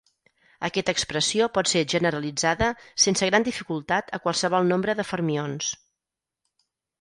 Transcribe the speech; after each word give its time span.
Aquesta 0.67 0.93
expressió 0.95 1.47
pot 1.57 1.69
ser 1.71 1.83
generalitzada 1.93 2.69
sense 3.03 3.29
gran 3.31 3.45
dificultat 3.49 4.11
a 4.19 4.21
qualsevol 4.25 4.67
nombre 4.73 4.97
de 5.03 5.07
fermions. 5.11 5.69